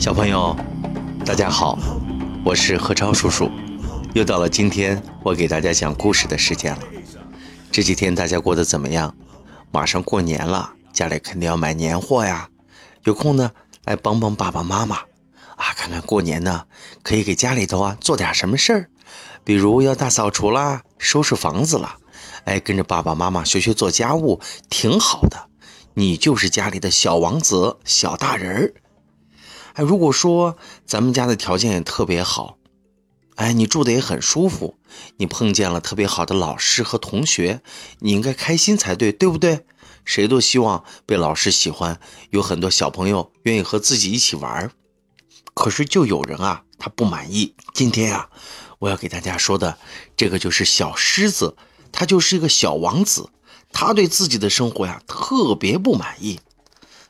[0.00, 0.56] 小朋友，
[1.26, 1.78] 大家好，
[2.42, 3.50] 我是何超叔叔，
[4.14, 6.80] 又到了今天我给大家讲故事的时间了。
[7.70, 9.14] 这几天大家过得怎么样？
[9.70, 12.48] 马上过年了，家里肯定要买年货呀。
[13.04, 13.50] 有空呢，
[13.84, 14.96] 来帮帮爸爸妈妈
[15.56, 16.64] 啊，看看过年呢
[17.02, 18.88] 可以给家里头啊做点什么事儿，
[19.44, 21.96] 比如要大扫除啦，收拾房子了。
[22.44, 25.50] 哎，跟着爸爸妈妈学学做家务，挺好的。
[25.92, 28.72] 你就是家里的小王子、小大人儿。
[29.80, 32.58] 哎，如果说咱们家的条件也特别好，
[33.36, 34.76] 哎，你住的也很舒服，
[35.16, 37.62] 你碰见了特别好的老师和同学，
[38.00, 39.64] 你应该开心才对，对不对？
[40.04, 44.70] 谁都希望被老师喜欢，有很多小朋友愿意和自己一起玩。
[45.54, 47.54] 可是就有人啊，他不满意。
[47.72, 48.28] 今天啊，
[48.80, 49.78] 我要给大家说的
[50.14, 51.56] 这个就是小狮子，
[51.90, 53.30] 他就是一个小王子，
[53.72, 56.38] 他对自己的生活呀特别不满意。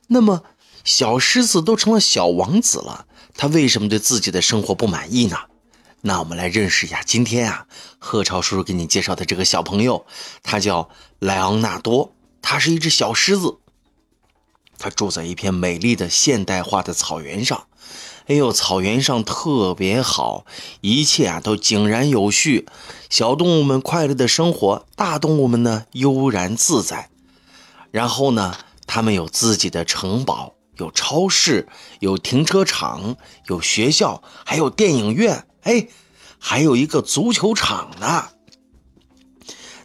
[0.06, 0.44] 那么。
[0.84, 5.36] 小狮子都成了小王子了，他为什么对自己的生活不满意呢？
[6.02, 7.66] 那我们来认识一下今天啊，
[7.98, 10.06] 贺超叔叔给你介绍的这个小朋友，
[10.42, 13.58] 他叫莱昂纳多，他是一只小狮子，
[14.78, 17.66] 他住在一片美丽的现代化的草原上。
[18.28, 20.46] 哎呦，草原上特别好，
[20.80, 22.66] 一切啊都井然有序，
[23.10, 27.10] 小动物们快乐的生活，大动物们呢悠然自在。
[27.90, 30.54] 然后呢，他们有自己的城堡。
[30.80, 31.68] 有超市，
[32.00, 35.88] 有停车场，有学校，还有电影院，哎，
[36.38, 38.30] 还有一个足球场呢。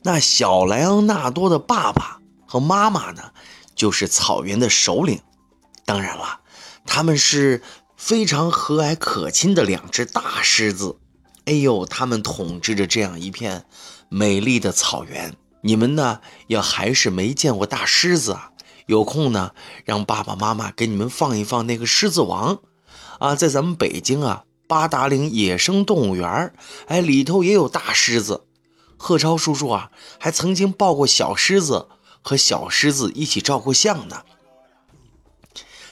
[0.04, 3.34] 那小莱昂纳多的爸爸和妈妈呢，
[3.76, 5.22] 就是草原的首领。
[5.84, 6.40] 当然了，
[6.86, 7.62] 他们是
[7.98, 10.98] 非常和蔼可亲的两只大狮子。
[11.44, 13.66] 哎呦，他们统治着这样一片
[14.08, 15.36] 美丽的草原。
[15.62, 18.52] 你们呢，要还是没见过大狮子啊？
[18.86, 19.52] 有空呢，
[19.84, 22.56] 让爸爸妈妈给你们放一放那个《狮子王》，
[23.20, 26.54] 啊，在咱们北京啊八达岭野生动物园
[26.88, 28.46] 哎，里头也有大狮子。
[28.98, 31.88] 贺超叔叔啊，还曾经抱过小狮子，
[32.22, 34.24] 和小狮子一起照过相呢。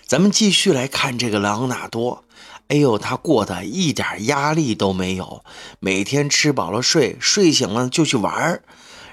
[0.05, 2.23] 咱们继续来看这个莱昂纳多，
[2.67, 5.43] 哎呦，他过得一点压力都没有，
[5.79, 8.63] 每天吃饱了睡，睡醒了就去玩儿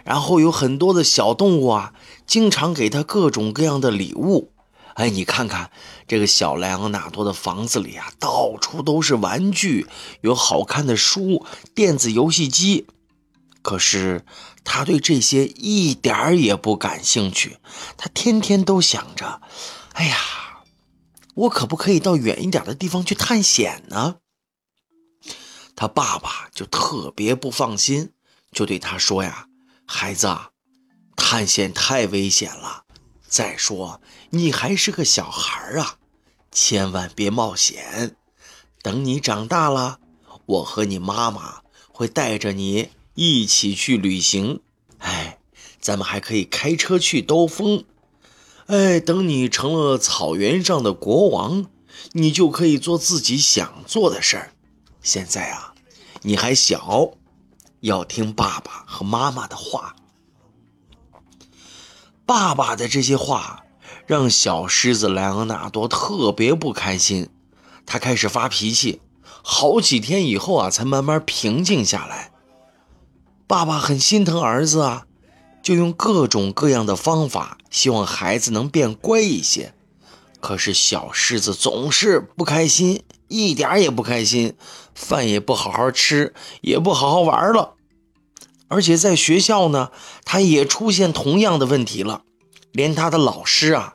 [0.05, 1.93] 然后有很多的小动物啊。
[2.27, 4.53] 经常给他各种各样的礼物，
[4.95, 5.73] 哎，你看看
[6.07, 9.89] 这个小莱昂纳多的房子里啊，到处都是玩具，
[10.21, 11.45] 有好看的书、
[11.75, 12.87] 电子游戏机。
[13.63, 14.25] 可是
[14.63, 17.59] 他对这些一点儿也不感兴趣，
[17.97, 19.43] 他天天都想着：
[19.95, 20.17] 哎呀，
[21.35, 24.19] 我可不可以到远一点的地方去探险呢？
[25.75, 28.13] 他爸爸就特别不放心，
[28.53, 29.49] 就对他说：“呀，
[29.93, 30.29] 孩子。”
[31.17, 32.85] 探险太危险了，
[33.29, 35.97] 再说你还是个小孩啊，
[36.51, 38.17] 千万别冒险。
[38.83, 40.01] 等你长大了，
[40.47, 41.61] 我和你妈妈
[41.93, 44.61] 会带着你一起去旅行。
[44.99, 45.39] 哎，
[45.81, 47.85] 咱们还可以开车去兜风。
[48.67, 51.67] 哎，等你成了草原上的国王，
[52.13, 54.53] 你就可以做自己想做的事儿。
[55.03, 55.75] 现在啊，
[56.23, 57.13] 你还小，
[57.81, 59.97] 要听爸爸和妈妈的话。
[62.25, 63.65] 爸爸的这些话
[64.07, 67.29] 让小狮子莱昂纳多特别不开心，
[67.85, 69.01] 他开始发脾气，
[69.43, 72.33] 好几天以后啊，才慢慢平静下来。
[73.47, 75.07] 爸爸很心疼儿子啊，
[75.61, 79.75] 就用各种各样的方法，希望孩子能变乖一些。
[80.41, 84.55] 可是小狮子总是不开心，一点也不开心，
[84.93, 87.75] 饭也不好好吃，也不好好玩了。
[88.67, 89.91] 而且在学校呢，
[90.25, 92.23] 他也出现同样的问题了，
[92.73, 93.95] 连他的老师啊，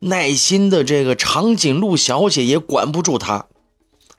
[0.00, 3.46] 耐心的这个长颈鹿小姐也管不住他。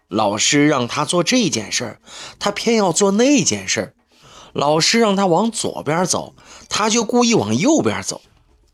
[0.07, 1.99] 老师让他做这件事儿，
[2.39, 3.93] 他偏要做那件事儿；
[4.53, 6.35] 老师让他往左边走，
[6.69, 8.21] 他就故意往右边走。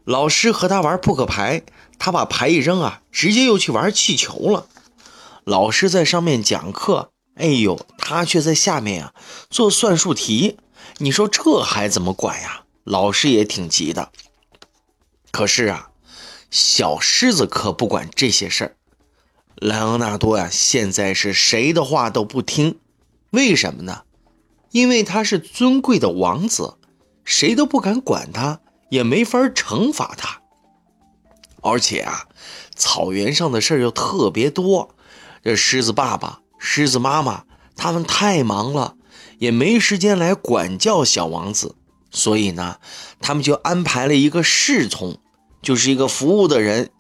[0.06, 1.64] 老师和他玩扑克牌，
[2.00, 4.68] 他把牌一扔啊，直接又去玩气球了。
[5.44, 9.14] 老师在上面讲课，哎呦，他却在下面啊
[9.50, 10.58] 做算术题。
[10.98, 12.64] 你说这还怎么管呀？
[12.84, 14.12] 老师也挺急的。
[15.32, 15.90] 可是啊，
[16.50, 18.76] 小狮子可不管这些事儿。
[19.56, 22.80] 莱昂纳多呀，现在是谁的话都不听。
[23.32, 24.04] 为什么呢？
[24.72, 26.78] 因为他是尊贵的王子，
[27.26, 28.60] 谁都不敢管他，
[28.90, 30.42] 也没法惩罚他。
[31.62, 32.28] 而且啊，
[32.76, 34.96] 草原上的事儿又特别多，
[35.44, 37.44] 这狮子爸爸、狮子妈妈
[37.76, 38.96] 他们太忙了。
[39.40, 41.74] 也没时间来管教小王子，
[42.12, 42.78] 所以呢，
[43.20, 45.18] 他们就安排了一个侍从，
[45.64, 46.92] 就是一个服务的人。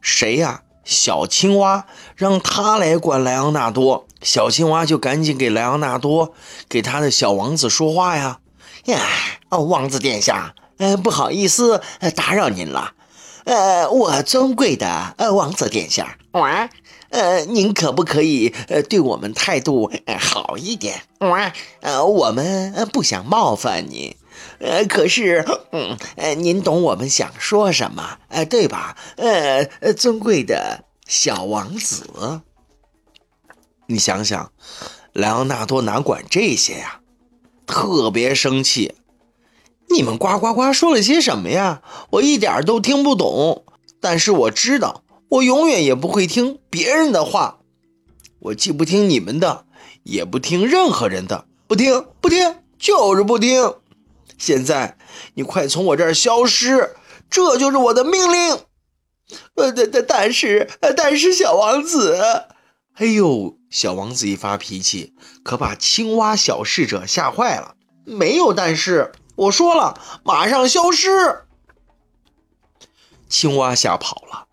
[0.00, 0.62] 谁呀？
[0.84, 4.06] 小青蛙让他来管莱昂纳多。
[4.22, 6.32] 小青蛙就赶紧给莱昂纳多
[6.68, 8.38] 给他的小王子说话呀。
[8.84, 9.00] 呀，
[9.48, 11.82] 哦，王子殿下，呃，不好意思，
[12.14, 12.94] 打扰您了。
[13.44, 16.68] 呃，我尊贵的呃王子殿下，哇，
[17.10, 21.02] 呃，您可不可以呃对我们态度呃好一点？
[21.20, 24.14] 哇，呃，我们不想冒犯您，
[24.60, 28.96] 呃，可是，嗯，呃，您懂我们想说什么，呃，对吧？
[29.16, 29.64] 呃，
[29.96, 32.40] 尊贵的小王子，
[33.86, 34.52] 你想想，
[35.12, 37.00] 莱昂纳多哪管这些呀？
[37.66, 38.94] 特别生气。
[39.90, 41.80] 你们呱呱呱说了些什么呀？
[42.10, 43.64] 我一点都听不懂。
[44.00, 47.58] 但是我知道，我永远也不会听别人的话。
[48.40, 49.66] 我既不听你们的，
[50.04, 53.74] 也不听任何人的，不听，不听，就是不听。
[54.38, 54.96] 现在
[55.34, 56.94] 你快从我这儿消失，
[57.28, 58.60] 这就是我的命令。
[59.56, 62.16] 呃，但但但是，但是小王子，
[62.94, 67.74] 哎呦，小王子一发脾气，可把青蛙小侍者吓坏了。
[68.04, 69.12] 没有但是。
[69.36, 71.44] 我说了，马上消失。
[73.28, 74.47] 青蛙吓跑了，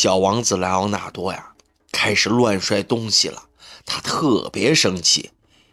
[0.00, 1.54] 小王子莱昂纳多呀，
[1.90, 3.48] 开始乱摔东西了。
[3.84, 5.32] 他特别生气，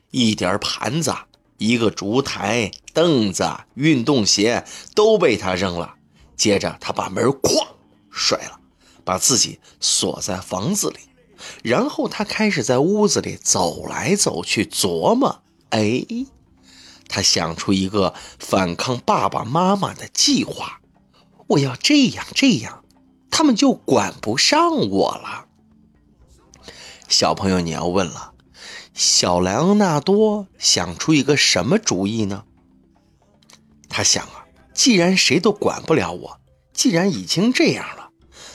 [0.10, 1.14] 一点盘子、
[1.60, 5.94] 一个烛台、凳子、运动鞋都被他扔了。
[6.36, 7.68] 接着，他把门哐
[8.10, 8.60] 摔了，
[9.04, 10.98] 把自己锁在房子里。
[11.62, 16.04] 然后，他开始在屋子里走来走去，琢磨：哎。
[17.08, 20.82] 他想出一个反抗爸爸妈妈的计划，
[21.46, 22.84] 我要这样这样，
[23.38, 25.48] 他们就管不上我了。
[27.10, 28.32] 小朋友，你要问了，
[28.94, 32.46] 小莱昂纳多想出一个什么主意呢？
[33.90, 36.40] 他想啊，既然谁都管不了我，
[36.74, 38.12] 既然已经这样了，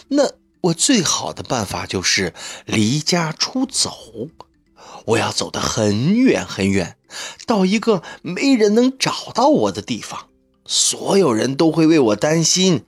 [0.09, 0.31] 那
[0.63, 2.33] 我最好的办法就是
[2.65, 3.93] 离家出走。
[5.05, 6.97] 我要走得很远很远，
[7.47, 10.29] 到一个没人能找到我的地方，
[10.65, 12.87] 所有人都会为我担心，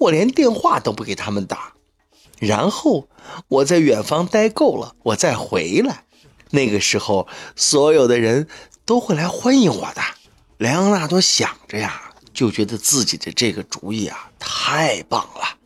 [0.00, 1.74] 我连电话都不给他们打。
[2.38, 3.08] 然后
[3.48, 6.04] 我在远方待够了，我再回来，
[6.50, 8.48] 那个时候所有的人
[8.84, 10.02] 都会来欢迎我的。
[10.58, 15.56] 莱昂纳多想着呀，就觉得自己的这个主意啊太棒了，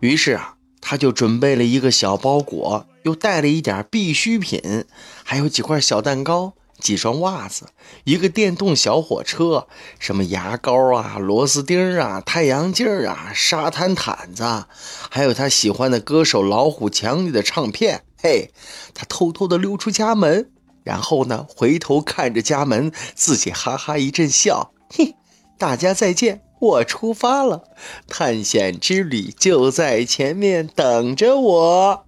[0.00, 0.56] 于是啊。
[0.80, 4.86] 他就准备了一个小包裹，又带了一点必需品，
[5.22, 7.68] 还有几块小蛋糕、几双袜子、
[8.04, 9.66] 一个电动小火车，
[9.98, 14.64] 什么牙膏啊、螺丝钉啊、太阳镜啊、沙滩毯子，
[15.10, 18.04] 还有他喜欢的歌手老虎强力的唱片。
[18.20, 18.50] 嘿，
[18.94, 20.50] 他偷偷的溜出家门，
[20.82, 24.72] 然后呢，回头看着家门，自己哈哈一阵笑。
[24.90, 25.14] 嘿，
[25.58, 26.42] 大家再见。
[26.60, 27.62] 我出发了，
[28.08, 32.04] 探险之旅就在前面等着我。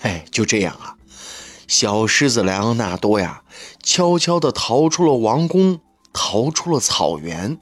[0.00, 0.96] 哎，就这样啊，
[1.66, 3.42] 小狮子莱昂纳多呀，
[3.84, 5.80] 悄悄地逃出了王宫，
[6.12, 7.60] 逃出了草原。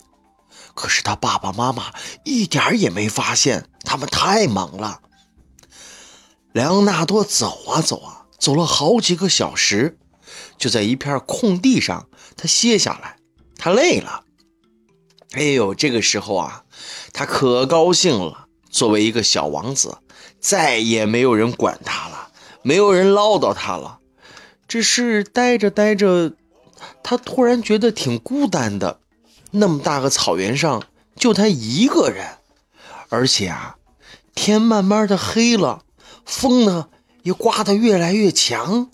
[0.74, 1.92] 可是他爸爸妈妈
[2.24, 5.00] 一点也没发现，他们太忙了。
[6.52, 9.98] 莱昂纳多走啊走啊，走了好几个小时，
[10.56, 13.16] 就在一片空地上，他歇下来，
[13.58, 14.24] 他累了。
[15.32, 16.64] 哎呦，这个时候啊，
[17.12, 18.46] 他可高兴了。
[18.70, 19.98] 作为一个小王子，
[20.40, 22.30] 再也没有人管他了，
[22.62, 23.98] 没有人唠叨他了。
[24.72, 26.32] 只是待着待着，
[27.02, 29.00] 他突然觉得挺孤单的。
[29.50, 30.82] 那么大个草原上，
[31.14, 32.38] 就他一个人，
[33.10, 33.76] 而且啊，
[34.34, 35.84] 天慢慢的黑了，
[36.24, 36.88] 风呢
[37.22, 38.88] 也刮得越来越强。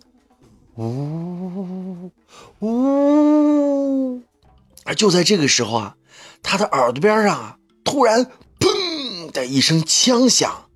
[0.75, 2.11] 呜
[2.59, 4.21] 呜，
[4.83, 5.95] 而就在这个时候啊。
[6.43, 8.27] 他的耳朵边上啊，突然
[8.59, 10.69] “砰”的一声枪响。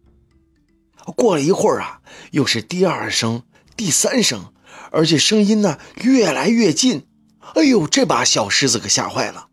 [1.16, 3.42] 过了一会儿啊，又是第二声、
[3.76, 4.52] 第三声，
[4.90, 7.06] 而且声音呢越来越近。
[7.54, 9.48] 哎呦，这把小狮子可吓坏了。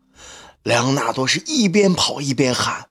[0.62, 2.90] 莱昂纳多是一边跑一边喊：“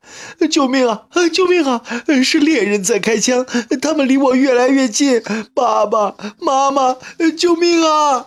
[0.49, 1.03] 救命啊！
[1.31, 1.83] 救命啊！
[2.23, 3.45] 是猎人在开枪，
[3.79, 5.21] 他们离我越来越近。
[5.53, 6.97] 爸爸妈妈，
[7.37, 8.25] 救命啊！”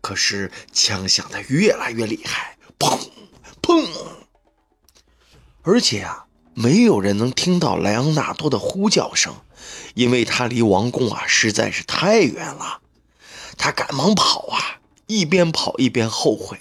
[0.00, 2.98] 可是枪响的越来越厉害，砰！
[3.60, 3.86] 砰！
[5.62, 6.24] 而且啊，
[6.54, 9.34] 没有人能听到莱昂纳多的呼叫声，
[9.94, 12.80] 因为他离王宫啊实在是太远了。
[13.62, 16.58] 他赶忙跑啊，一边跑一边后悔，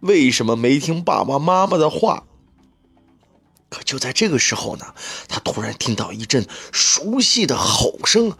[0.00, 2.24] 为什么没听爸爸妈妈的话。
[3.68, 4.86] 可就在这个时候呢，
[5.28, 8.32] 他突然听到一阵熟悉的吼声，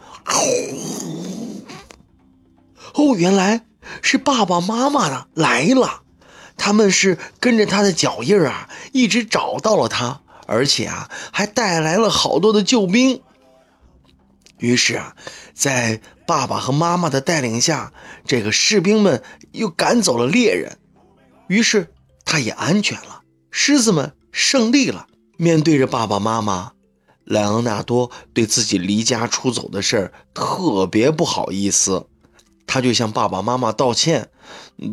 [2.95, 3.65] 哦，原来
[4.01, 6.01] 是爸爸妈妈呢来了。
[6.57, 13.21] 他们是跟着他的脚印啊，一直找到了他，而且啊，还带来了好多的救兵。
[14.61, 15.15] 于是啊，
[15.55, 17.91] 在爸爸和妈妈的带领下，
[18.25, 20.27] 这个士兵们又赶走了。
[20.27, 20.77] 猎人，
[21.47, 21.91] 于是
[22.23, 23.23] 他也安全了。
[23.49, 25.07] 狮子们胜利了。
[25.35, 26.73] 面对着爸爸妈妈，
[27.25, 32.05] 莱昂纳多对自己离家出走的事儿特别不好意思，
[32.67, 34.29] 他就向爸爸妈妈道歉：“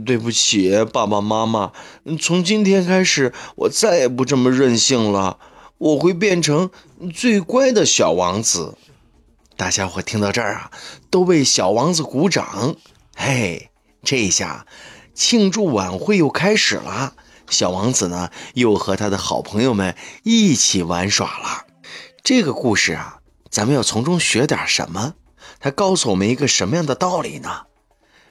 [0.07, 1.73] 对不起，爸爸妈妈，
[2.19, 5.39] 从今天开始，我再也不这么任性了，
[5.77, 6.71] 我会变成
[7.15, 8.79] 最乖的小王子。”
[9.59, 10.71] 大家伙听到这儿啊，
[11.11, 12.77] 都为小王子鼓掌。
[13.17, 13.73] 嘿，
[14.05, 14.65] 这下
[15.17, 17.15] 庆祝晚会又开始了。
[17.51, 21.67] 小王子呢，又和他的好朋友们一起玩耍了。
[22.23, 23.19] 这个故事啊，
[23.51, 25.15] 咱们要从中学点什么？
[25.59, 27.63] 它告诉我们一个什么样的道理呢？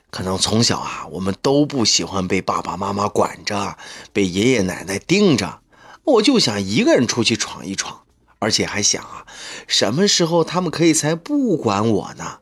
[0.10, 3.77] 可能从小啊，我们都不喜欢被爸爸妈妈管着，
[4.13, 5.60] 被爷爷奶奶盯着。
[6.05, 8.03] 我就想一个人出去闯一闯。
[8.39, 9.25] 而且还想啊，
[9.67, 12.39] 什么时候他们可以才不管我呢？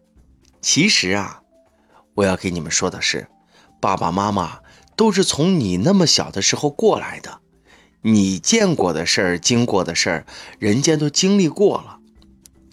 [0.61, 1.41] 其实啊，
[2.15, 3.27] 我要给你们说的是，
[3.79, 4.59] 爸爸妈妈
[4.95, 7.39] 都是从你那么小的时候过来的，
[8.01, 10.25] 你见过的事儿、经过的事儿，
[10.59, 11.99] 人家都经历过了。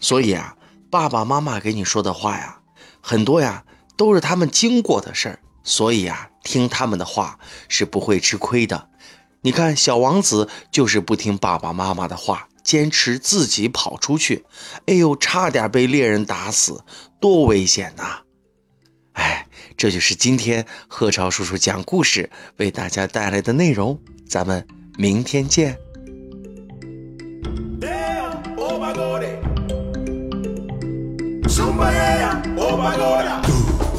[0.01, 0.57] 所以啊，
[0.91, 2.61] 爸爸妈妈给你说的话呀，
[3.01, 3.65] 很多呀
[3.97, 7.39] 都是他们经过的事儿，所以啊，听他们的话
[7.69, 8.89] 是不会吃亏的。
[9.43, 12.49] 你看，小王子就是不听爸爸妈妈的话。
[12.63, 14.45] 坚持自己跑出去，
[14.87, 16.85] 哎呦，差点被猎人打死，
[17.21, 18.21] 多危险呐！
[19.13, 24.67] 哎，这就是今天贺超叔叔讲故事为大家带来的内容，咱们
[24.97, 25.79] 明天见。
[31.53, 32.57] Zumba, yeah, yeah.
[32.57, 33.92] Oh my God.